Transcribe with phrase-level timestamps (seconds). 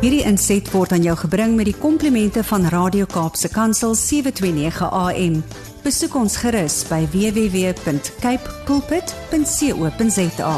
[0.00, 5.34] Hierdie inset word aan jou gebring met die komplimente van Radio Kaapse Kansel 729 AM.
[5.84, 10.52] Besoek ons gerus by www.cape pulpit.co.za.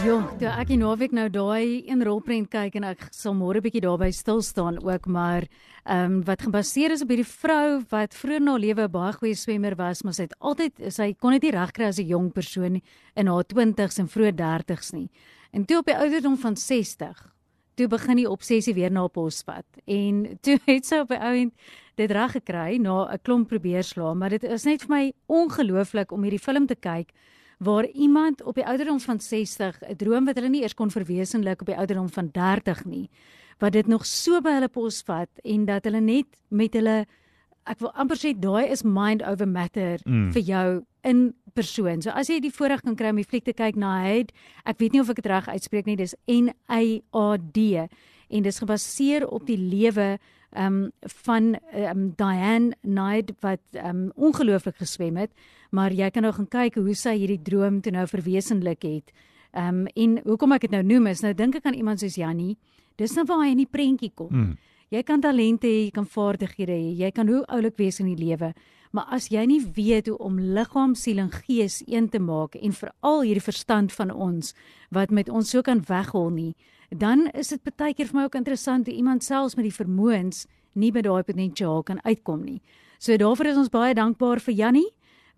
[0.00, 3.82] Ja, toe ek die naweek nou daai een rolprent kyk en ek sal môre bietjie
[3.84, 5.44] daarby stil staan ook, maar
[5.84, 9.36] ehm um, wat gebaseer is op hierdie vrou wat vroeër na lewe 'n baie goeie
[9.36, 12.80] swemmer was, maar sy het altyd sy kon dit nie regkry as 'n jong persoon
[13.16, 15.10] in haar 20's en vroeë 30's nie.
[15.52, 17.30] En toe op die ouderdom van 60,
[17.80, 19.66] toe begin die obsessie weer na pos vat.
[19.88, 24.18] En toe het sy op die ouend dit reg gekry na 'n klomp probeer slaan,
[24.18, 27.12] maar dit is net vir my ongelooflik om hierdie film te kyk
[27.60, 31.60] waar iemand op die ouderdom van 60 'n droom wat hulle nie eers kon verwesenlik
[31.60, 33.10] op die ouderdom van 30 nie,
[33.58, 37.06] wat dit nog so by hulle pos vat en dat hulle net met hulle
[37.66, 40.32] ek wil amper sê daai is mind over matter mm.
[40.32, 42.02] vir jou in persoon.
[42.02, 44.78] So as jy die voorreg kan kry om die fliek te kyk na Hyde, ek
[44.78, 46.80] weet nie of ek dit reg uitspreek nie, dis N A
[47.16, 47.86] A D
[48.30, 50.18] en dis gebaseer op die lewe
[50.56, 50.90] um
[51.24, 55.30] van um Diane Knight wat um ongelooflik geswem het,
[55.70, 59.14] maar jy kan nou gaan kyk hoe sy hierdie droom toe nou verwesenlik het.
[59.54, 62.56] Um en hoekom ek dit nou noem is nou dink ek aan iemand soos Jannie.
[62.98, 64.30] Dis nou waar hy in die prentjie kom.
[64.30, 64.58] Mm.
[64.90, 68.18] Jy kan talente hê, jy kan vaardighede hê, jy kan hoe oulik wees in die
[68.18, 68.50] lewe,
[68.90, 72.72] maar as jy nie weet hoe om liggaam, siel en gees een te maak en
[72.72, 74.54] veral hierdie verstand van ons
[74.90, 76.54] wat met ons so kan weghol nie,
[76.90, 80.46] dan is dit baie keer vir my ook interessant hoe iemand selfs met die vermoëns
[80.74, 82.60] nie by daai potensiaal kan uitkom nie.
[82.98, 84.90] So daarvoor is ons baie dankbaar vir Jannie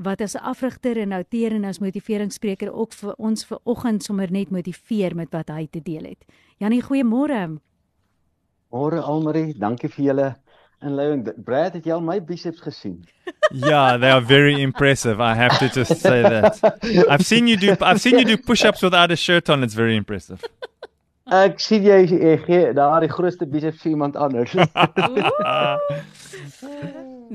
[0.03, 4.30] wat as 'n afrigter en outeur en as motiveringsspreker ook vir ons ver oggend sommer
[4.30, 6.25] net motiveer met wat hy te deel het.
[6.58, 7.61] Jannie, goeiemôre.
[8.73, 10.36] Môre Almarie, dankie vir julle
[10.83, 11.44] inleiding.
[11.44, 13.05] Brad, het jy al my biceps gesien?
[13.50, 15.20] Yeah, they are very impressive.
[15.20, 16.58] I have to just say that.
[17.11, 19.62] I've seen you do I've seen you do push-ups without a shirt on.
[19.62, 20.42] It's very impressive.
[21.33, 22.02] Ek sien jy
[22.44, 24.52] gee daar die grootste biceps vir iemand anders.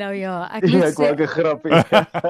[0.02, 1.72] nou ja, ek moet sê ek grappie.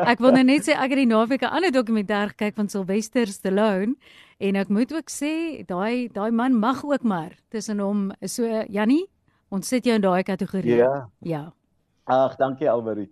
[0.06, 3.28] ek wil nou net sê ek het die naweek 'n ander dokumentêr gekyk van Sylvester
[3.28, 3.98] Stallone
[4.40, 9.10] en ek moet ook sê daai daai man mag ook maar tussen hom so Jannie,
[9.50, 10.76] ons sit jou in daai kategorie.
[10.76, 11.10] Ja.
[11.20, 11.54] Ja.
[12.06, 13.10] Ag, dankie Almarie.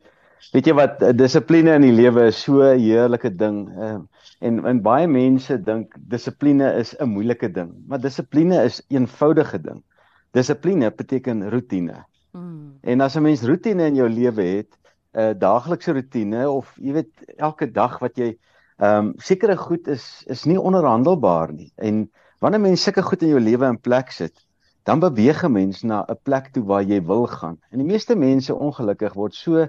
[0.53, 3.69] Weet jy wat dissipline in die lewe is so 'n heerlike ding.
[3.69, 4.05] Ehm
[4.41, 9.61] en en baie mense dink dissipline is 'n moeilike ding, maar dissipline is 'n eenvoudige
[9.61, 9.83] ding.
[10.31, 12.05] Dissipline beteken rotine.
[12.31, 12.77] Hmm.
[12.83, 14.77] En as 'n mens rotine in jou lewe het,
[15.13, 18.37] 'n uh, daaglikse rotine of jy weet elke dag wat jy
[18.77, 21.71] ehm um, sekere goed is is nie onderhandelbaar nie.
[21.75, 24.44] En wanneer mens sulke goed in jou lewe in plek sit,
[24.85, 27.57] dan beweeg 'n mens na 'n plek toe waar jy wil gaan.
[27.69, 29.67] En die meeste mense ongelukkig word so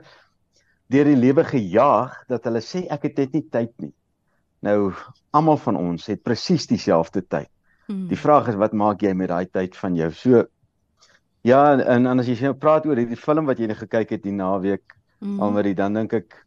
[0.86, 3.94] deur die lewe gejaag dat hulle sê ek het net nie tyd nie.
[4.60, 4.92] Nou
[5.30, 7.48] almal van ons het presies dieselfde tyd.
[7.86, 8.08] Hmm.
[8.08, 10.10] Die vraag is wat maak jy met daai tyd van jou?
[10.12, 10.44] So
[11.40, 14.22] ja, en, en as jy nou praat oor hierdie film wat jy net gekyk het
[14.22, 15.40] die naweek hmm.
[15.40, 16.46] almarie dan dink ek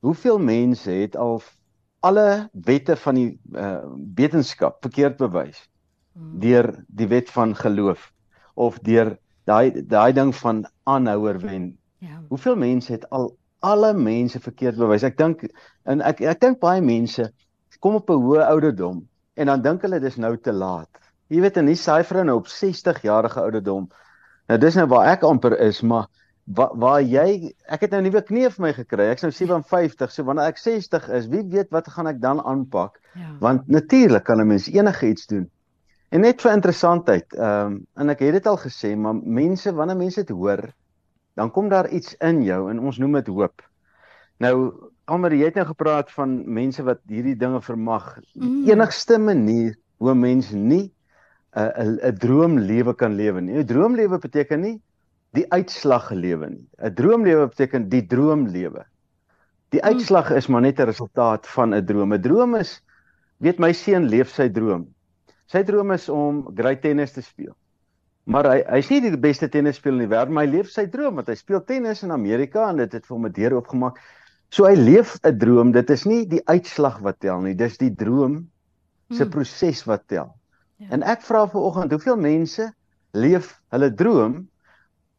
[0.00, 1.40] hoeveel mense het al
[2.00, 3.84] alle wette van die uh,
[4.16, 5.69] wetenskap verkeerd bewys.
[6.14, 8.12] Deur die wet van geloof
[8.54, 11.76] of deur daai daai ding van aanhouer wen.
[11.98, 12.22] Ja.
[12.28, 15.04] Hoeveel mense het al alle mense verkeerd bewys.
[15.04, 15.44] Ek dink
[15.84, 17.30] en ek ek dink baie mense
[17.80, 19.06] kom op 'n hoë ouderdom
[19.36, 20.88] en dan dink hulle dis nou te laat.
[21.28, 23.88] Jy weet en nie saai vrou nou op 60 jarige ouderdom.
[24.48, 26.08] Nou dis nou waar ek amper is, maar
[26.44, 29.06] waar waar jy ek het nou nuwe knie vir my gekry.
[29.12, 32.98] Ek's nou 57, so wanneer ek 60 is, wie weet wat gaan ek dan aanpak?
[33.14, 33.36] Ja.
[33.40, 35.50] Want natuurlik kan 'n mens enige iets doen.
[36.10, 39.96] En net vir interessantheid, ehm um, en ek het dit al gesê, maar mense wanneer
[39.96, 40.64] mense dit hoor,
[41.38, 43.62] dan kom daar iets in jou en ons noem dit hoop.
[44.42, 44.54] Nou
[45.10, 48.12] Almer, jy het nou gepraat van mense wat hierdie dinge vermag.
[48.34, 48.68] Die mm.
[48.70, 50.92] enigste manier hoe 'n mens nie
[51.56, 53.58] 'n 'n droomlewe kan lewe nie.
[53.58, 54.76] 'n Droomlewe beteken nie
[55.34, 56.66] die uitslag lewe nie.
[56.78, 58.84] 'n Droomlewe beteken die droomlewe.
[59.70, 59.86] Die mm.
[59.86, 62.14] uitslag is maar net 'n resultaat van 'n droom.
[62.14, 62.82] 'n Droom is
[63.38, 64.86] weet my seun leef sy droom.
[65.50, 67.56] Sy droom is om great tennis te speel.
[68.30, 71.18] Maar hy hy's nie die beste tennisspeler in die wêreld, maar hy leef sy droom
[71.18, 73.98] want hy speel tennis in Amerika en dit het vir hom 'n deur oopgemaak.
[74.50, 75.72] So hy leef 'n droom.
[75.72, 78.46] Dit is nie die uitslag wat tel nie, dis die droom
[79.10, 79.30] se hmm.
[79.30, 80.30] proses wat tel.
[80.78, 80.90] Ja.
[80.94, 82.70] En ek vra vanoggend, hoeveel mense
[83.12, 84.48] leef hulle droom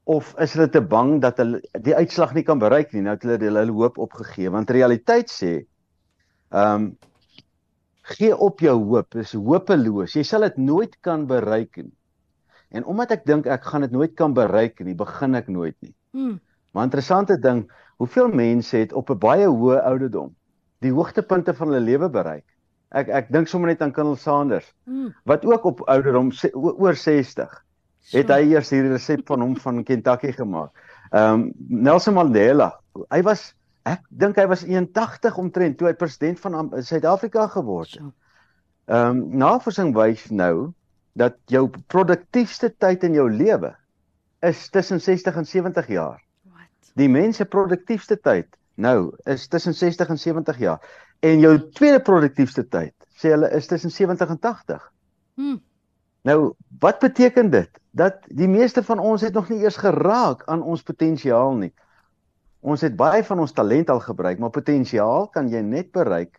[0.03, 3.01] of is hulle te bang dat hulle die uitslag nie kan bereik nie?
[3.01, 5.65] Nou het hulle hulle hoop opgegee want realiteit sê
[6.51, 6.91] ehm um,
[8.17, 10.15] gee op jou hoop, is hopeloos.
[10.15, 11.93] Jy sal dit nooit kan bereik nie.
[12.71, 15.93] En omdat ek dink ek gaan dit nooit kan bereik nie, begin ek nooit nie.
[16.15, 16.39] Mm.
[16.71, 17.65] Maar interessante ding,
[17.97, 20.35] hoeveel mense het op 'n baie hoë ouderdom
[20.81, 22.45] die hoogtepunte van hulle lewe bereik
[22.91, 25.13] Ek ek dink sommer net aan Colonel Sanders Mm.
[25.25, 27.51] wat ook op ouderdom oor 60
[28.11, 30.71] het hy eers hierdie resep van hom van Kentucky gemaak.
[31.11, 32.71] Ehm um, Nelson Mandela,
[33.13, 33.53] hy was
[33.89, 38.11] ek dink hy was 81 omtrent toe hy president van Suid-Afrika geword het.
[38.91, 40.73] Ehm um, navorsing wys nou
[41.13, 43.75] dat jou produktiefste tyd in jou lewe
[44.41, 46.21] is tussen 60 en 70 jaar.
[46.43, 46.91] Wat?
[46.97, 50.79] Die mense produktiefste tyd nou is tussen 60 en 70 jaar.
[51.19, 54.87] En jou tweede produktiefste tyd, sê hulle, is tussen 70 en 80.
[55.35, 55.59] Mm.
[56.21, 57.69] Nou, wat beteken dit?
[57.91, 61.73] Dat die meeste van ons het nog nie eers geraak aan ons potensiaal nie.
[62.61, 66.37] Ons het baie van ons talent al gebruik, maar potensiaal kan jy net bereik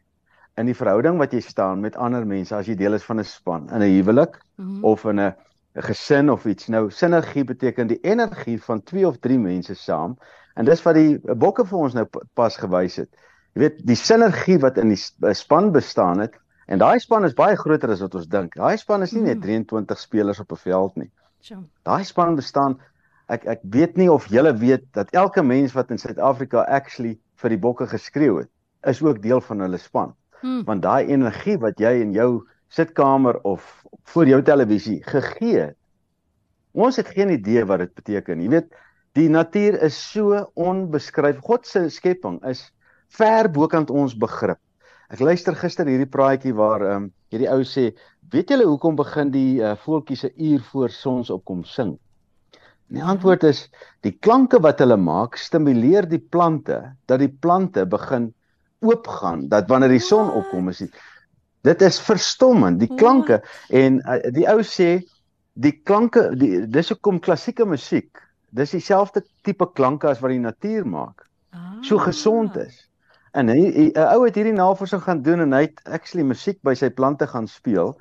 [0.60, 3.24] in die verhouding wat jy staan met ander mense as jy deel is van 'n
[3.24, 4.84] span, in 'n huwelik Mm.
[4.84, 5.34] of in 'n
[5.74, 6.69] gesin of iets.
[6.69, 10.16] Nou, sinergie beteken die energie van 2 of 3 mense saam.
[10.54, 13.08] En dis wat die bokke vir ons nou pas gewys het.
[13.54, 16.34] Jy weet, die sinergie wat in die eh, span bestaan het
[16.68, 18.54] en daai span is baie groter as wat ons dink.
[18.54, 19.42] Daai span is nie net Mhm.
[19.42, 21.10] 23 spelers op 'n veld nie.
[21.40, 21.54] So.
[21.82, 22.78] Daai span bestaan
[23.32, 27.55] ek ek weet nie of julle weet dat elke mens wat in Suid-Afrika actually vir
[27.55, 28.50] die bokke geskreeu het,
[28.87, 30.12] is ook deel van hulle span
[30.43, 30.64] Mm.
[30.67, 32.43] want daai energie wat jy in jou
[32.73, 33.62] sitkamer of
[34.11, 35.76] voor jou televisie gegee het.
[36.73, 38.40] Ons het geen idee wat dit beteken.
[38.43, 38.73] Jy weet,
[39.14, 41.38] die natuur is so onbeskryf.
[41.44, 42.64] God se skepping is
[43.12, 44.58] ver bokant ons begrip.
[45.12, 47.93] Ek luister gister hierdie praatjie waar ehm um, hierdie ou sê,
[48.32, 51.99] "Weet julle hoekom begin die uh, voeltjies 'n uur voor sonsopkom sing?"
[52.92, 53.62] En die antwoord is
[54.04, 56.76] die klanke wat hulle maak stimuleer die plante
[57.08, 58.26] dat die plante begin
[58.84, 60.90] oopgaan dat wanneer die son opkom is die,
[61.64, 63.40] dit is verstommend die klanke.
[63.72, 64.98] En uh, die ou sê
[65.56, 68.20] die klanke die dis hoekom klassieke musiek
[68.52, 71.24] dis dieselfde tipe klanke as wat die natuur maak
[71.80, 72.04] so Ah.
[72.10, 72.76] gesond is.
[73.32, 76.90] En 'n ou het hierdie navorsing gaan doen en hy het actually musiek by sy
[76.90, 77.96] plante gaan speel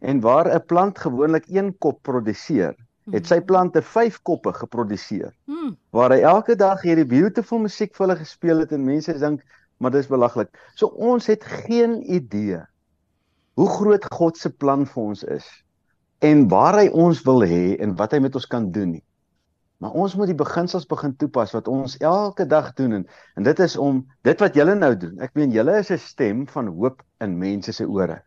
[0.00, 2.76] en waar 'n plant gewoonlik een kop produseer
[3.12, 5.76] het sy plante 5 koppe geproduseer Mm.
[5.90, 9.42] waar hy elke dag hierdie beautiful musiek vir hulle gespeel het en mense dink
[9.78, 10.48] maar dis belaglik.
[10.74, 12.62] So ons het geen idee
[13.54, 15.46] hoe groot God se plan vir ons is
[16.20, 19.04] en waar hy ons wil hê en wat hy met ons kan doen nie.
[19.78, 23.06] Maar ons moet die beginsels begin toepas wat ons elke dag doen en
[23.36, 25.20] en dit is om dit wat julle nou doen.
[25.20, 28.22] Ek meen julle is 'n stem van hoop in mense se ore.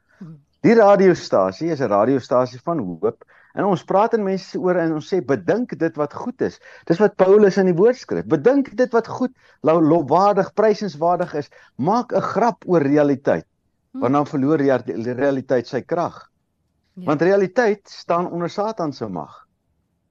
[0.62, 3.24] Die radiostasie is 'n radiostasie van hoop
[3.56, 6.60] en ons praat in mense se ore en ons sê bedink dit wat goed is.
[6.86, 8.26] Dis wat Paulus in die woord skryf.
[8.26, 9.32] Bedink dit wat goed,
[9.64, 11.50] lo- lofwaardig, prysenswaardig is.
[11.78, 13.46] Maak 'n grap oor realiteit.
[13.94, 16.30] Want dan verloor die rea- die realiteit sy krag.
[16.94, 17.06] Ja.
[17.06, 19.46] Want realiteit staan onder Satan se mag.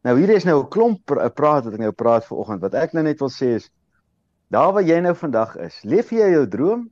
[0.02, 2.61] Nou hier is nou 'n klomp pra- praat wat ek nou praat vanoggend.
[2.61, 3.70] Wat ek nou net wil sê is
[4.50, 6.91] daar waar jy nou vandag is, leef jy jou droom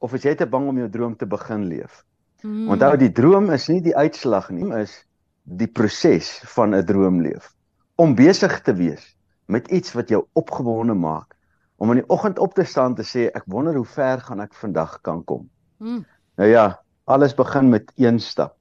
[0.00, 2.04] of is jy te bang om jou droom te begin leef?
[2.42, 2.68] Mm.
[2.70, 5.04] Onthou die droom is nie die uitslag nie, is
[5.42, 7.52] die proses van 'n droomleef.
[7.96, 9.16] Om besig te wees
[9.46, 11.36] met iets wat jou opgewonde maak.
[11.76, 14.54] Om in die oggend op te staan te sê ek wonder hoe ver gaan ek
[14.54, 15.48] vandag kan kom.
[15.78, 16.04] Mm.
[16.36, 18.56] Nou ja, alles begin met een stap.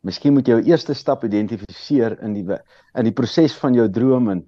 [0.00, 2.58] Miskien moet jy jou eerste stap identifiseer in die
[2.94, 4.44] in die proses van jou droom en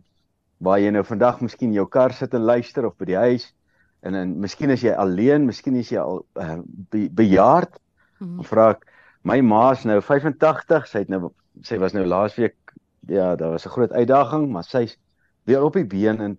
[0.59, 3.55] waar jy nou vandag miskien in jou kar sit en luister of by die huis
[4.01, 6.59] en en miskien is jy alleen, miskien is jy al uh,
[6.91, 7.83] be, bejaard
[8.23, 8.39] Mm.
[8.39, 8.85] Dan vra ek
[9.27, 11.31] my ma is nou 85, sy het nou
[11.63, 12.55] sy was nou laasweek
[13.09, 14.97] ja, daar was 'n groot uitdaging, maar sy's
[15.45, 16.39] weer op die been en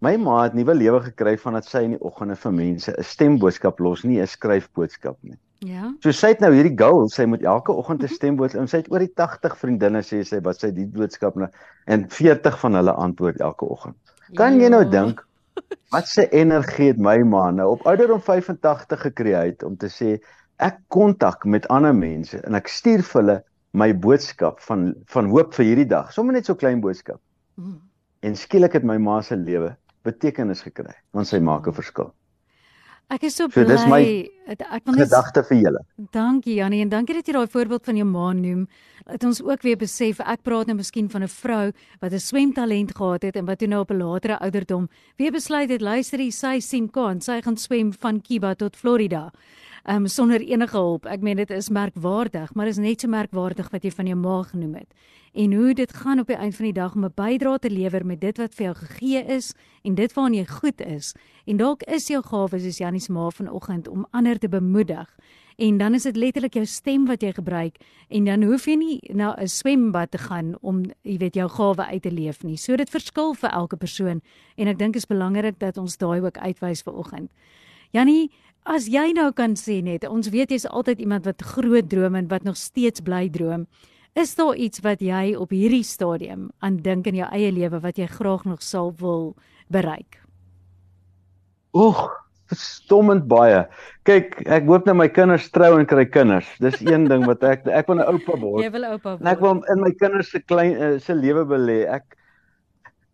[0.00, 3.78] my ma het nuwe lewe gekry vandat sy in die oggende vir mense 'n stemboodskap
[3.78, 5.36] los, nie 'n skryfboodskap nie.
[5.60, 5.92] Ja.
[6.00, 8.90] So sy het nou hierdie goal, sy moet elke oggend 'n stemboodskap en sy het
[8.92, 11.48] oor die 80 vriendinne sê sy wat sy die boodskap nou
[11.86, 13.96] en 40 van hulle antwoord elke oggend.
[14.34, 14.90] Kan jy nou Ja.
[14.90, 15.26] dink
[15.90, 20.20] wat se energie het my ma nou op ouderdom 85 gekry uit om te sê
[20.58, 23.42] ek kontak met ander mense en ek stuur vir hulle
[23.76, 26.12] my boodskap van van hoop vir hierdie dag.
[26.14, 27.20] Sommige net so klein boodskap.
[27.60, 27.80] Mm.
[28.24, 29.74] En skielik het my ma se lewe
[30.06, 32.14] betekenis gekry want sy maak 'n verskil.
[33.08, 33.70] Ek is so So bly.
[33.70, 34.02] dis my
[34.48, 35.80] ek wil net Gedagte vir julle.
[36.12, 38.66] Dankie Jannie en dankie dat jy daai voorbeeld van jou ma noem.
[39.06, 42.96] Dat ons ook weer besef ek praat nou miskien van 'n vrou wat 'n swemtalent
[42.96, 46.30] gehad het en wat toe nou op 'n latere ouderdom weer besluit het luister jy
[46.30, 49.30] sy sien kan sy gaan swem van Cuba tot Florida.
[49.88, 51.04] Um sonder enige hulp.
[51.06, 54.40] Ek meen dit is merkwaardig, maar is net so merkwaardig wat jy van jou ma
[54.42, 54.94] genoem het.
[55.30, 58.06] En hoe dit gaan op die eind van die dag om 'n bydrae te lewer
[58.06, 61.14] met dit wat vir jou gegee is en dit waaraan jy goed is.
[61.46, 65.06] En dalk is jou gawe soos Jannie se ma vanoggend om ander te bemoedig.
[65.56, 67.76] En dan is dit letterlik jou stem wat jy gebruik
[68.08, 71.86] en dan hoef jy nie na 'n swembad te gaan om jy weet jou gawe
[71.86, 72.56] uit te leef nie.
[72.56, 74.20] So dit verskil vir elke persoon
[74.56, 77.30] en ek dink is belangrik dat ons daai ook uitwys vanoggend.
[77.94, 78.30] Jannie,
[78.64, 82.28] as jy nou kan sê net, ons weet jy's altyd iemand wat groot droom en
[82.28, 83.66] wat nog steeds bly droom.
[84.16, 87.98] Is daar iets wat jy op hierdie stadium aan dink in jou eie lewe wat
[88.00, 89.34] jy graag nog sal wil
[89.68, 90.22] bereik?
[91.76, 92.00] Oeg,
[92.48, 93.66] verstommend baie.
[94.08, 96.48] Kyk, ek hoop net my kinders trou en kry kinders.
[96.62, 98.64] Dis een ding wat ek ek wil 'n oupa word.
[98.64, 99.20] Jy wil oupa word.
[99.20, 101.84] En ek wil in my kinders se klein uh, se lewe belê.
[101.84, 102.16] Ek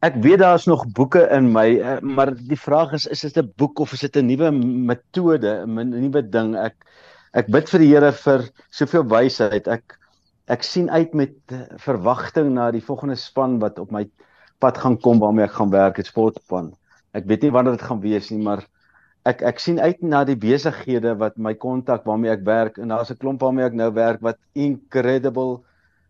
[0.02, 3.52] ek weet daar's nog boeke in my, uh, maar die vraag is is dit 'n
[3.56, 4.50] boek of is dit 'n nuwe
[4.90, 6.56] metode, 'n nuwe ding?
[6.56, 6.74] Ek
[7.34, 9.68] ek bid vir die Here vir soveel wysheid.
[9.68, 9.98] Ek
[10.48, 11.34] ek sien uit met
[11.78, 14.04] verwagting na die volgende span wat op my
[14.58, 16.72] pad gaan kom waarmee ek gaan werk, 'n sportspan.
[17.14, 18.66] Ek weet nie wanneer dit gaan wees nie, maar
[19.24, 23.10] ek ek sien uit na die besighede wat my kontak waarmee ek werk en daar's
[23.10, 25.62] 'n klomp waarmee ek nou werk wat incredible.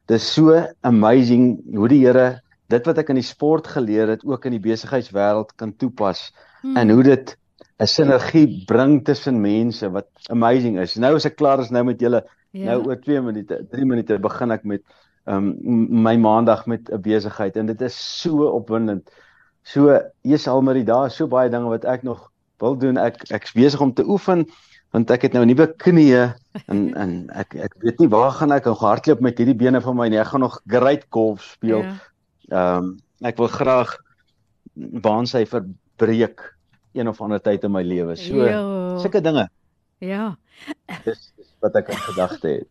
[0.09, 2.41] Dis so amazing hoe die Here
[2.73, 6.31] dit wat ek in die sport geleer het ook in die besigheidswêreld kan toepas
[6.63, 6.77] hmm.
[6.77, 7.37] en hoe dit
[7.79, 10.97] 'n sinergie bring tussen mense wat amazing is.
[10.97, 12.75] Nou as ek klaar is nou met julle Ja.
[12.75, 14.83] Nou oor 2 minute, 3 minute begin ek met
[15.31, 15.55] um
[16.05, 19.09] my maandag met 'n besigheid en dit is so opwindend.
[19.63, 22.99] So, Jesus Almarie, daar is so baie dinge wat ek nog wil doen.
[22.99, 24.47] Ek ek's besig om te oefen
[24.93, 26.35] want ek het nou nuwe knieë
[26.67, 30.09] en en ek ek weet nie waar gaan ek hardloop met hierdie bene van my
[30.09, 30.21] nie.
[30.21, 31.87] Ek gaan nog great golf speel.
[31.89, 31.97] Ja.
[32.53, 32.93] Ehm um,
[33.23, 33.93] ek wil graag
[34.75, 36.43] baansy verbreek
[36.93, 38.17] een of ander tyd in my lewe.
[38.19, 38.47] So
[39.01, 39.49] sulke dinge.
[40.03, 40.35] Ja.
[41.07, 41.31] Dis
[41.63, 42.69] wat ek in gedagte het.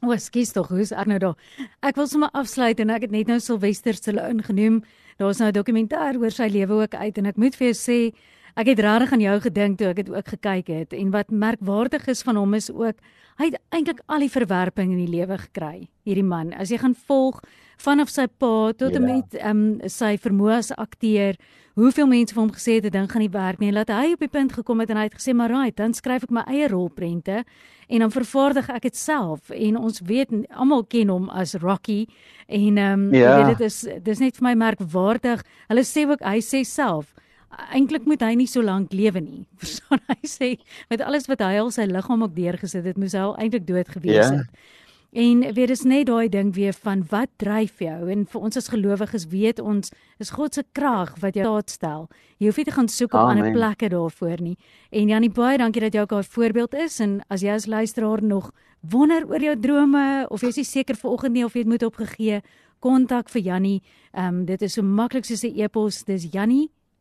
[0.00, 1.36] O, skus tog, hoe's ek nou daar?
[1.84, 4.80] Ek wil sommer afsluit en ek het net nou Sylvester se ingenoem.
[5.20, 8.16] Daar's nou 'n dokumentêr oor sy lewe ook uit en ek moet vir jou sê,
[8.56, 12.08] ek het regtig aan jou gedink toe ek dit ook gekyk het en wat merkwaardig
[12.08, 12.96] is van hom is ook
[13.40, 15.88] hy het eintlik al die verwerping in die lewe gekry.
[16.04, 17.40] Hierdie man, as jy gaan volg
[17.80, 19.14] vanaf sy pa tot en ja.
[19.14, 21.38] met ehm um, sy vermoë as akteur,
[21.80, 23.72] hoeveel mense vir hom gesê het 'n ding gaan nie werk nie.
[23.72, 26.24] Laat hy op die punt gekom het en hy het gesê, "Maar right, dan skryf
[26.24, 27.44] ek my eie rolprente
[27.88, 32.06] en dan vervaardig ek dit self." En ons weet almal ken hom as Rocky
[32.46, 33.38] en ehm um, ja.
[33.38, 35.42] jy weet dit is dis net vir my merkwaardig.
[35.68, 37.14] Hulle sê ook hy sê self
[37.50, 39.46] Eintlik moet hy nie so lank lewe nie.
[39.62, 40.50] Verstaan hy sê
[40.90, 43.88] met alles wat hy al sy liggaam ook deurgesit het, moes hy al eintlik dood
[43.88, 44.36] gewees ja.
[44.42, 44.68] het.
[45.10, 48.70] En weet dis net daai ding weer van wat dryf jou en vir ons as
[48.70, 49.90] gelowiges weet ons
[50.22, 52.04] is God se krag wat jou staat stel.
[52.38, 54.54] Jy hoef nie te gaan soek op ander plekke daarvoor nie.
[54.94, 58.22] En Janie baie dankie dat jy ook 'n voorbeeld is en as jy as luisteraar
[58.22, 58.52] nog
[58.82, 62.40] wonder oor jou drome of jy is seker vanoggend nie of jy dit moet opgegee
[62.78, 63.82] kontak vir Janie.
[64.12, 66.04] Ehm um, dit is so maklik soos 'n e-pos.
[66.04, 66.28] Dis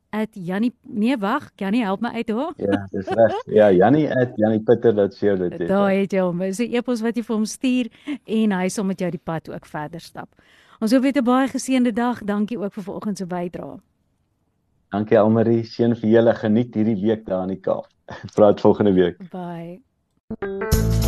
[0.10, 2.54] Janie Jannie nee wag, Jannie help my uit hoor.
[2.58, 3.42] Ja, dis reg.
[3.46, 5.66] Ja, Jannie at janniepitter.co.za.
[5.68, 6.40] Daar het jy hom.
[6.40, 7.88] Dis 'n e-pos wat jy vir hom stuur
[8.26, 10.30] en hy sal met jou die pad ook verder stap.
[10.80, 12.24] Ons hoop jy het 'n baie geseënde dag.
[12.24, 13.78] Dankie ook vir vanoggend se bydrae.
[14.90, 15.64] Dankie Almarie.
[15.64, 16.34] Seën vir julle.
[16.34, 17.88] Geniet hierdie week daar in die Kaap.
[18.36, 19.18] Praat volgende week.
[19.30, 21.08] Bye.